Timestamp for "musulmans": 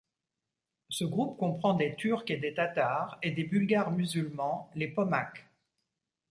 3.91-4.71